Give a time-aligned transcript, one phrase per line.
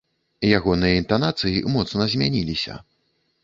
[0.57, 2.83] Ягоныя інтанацыі моцна змяніліся.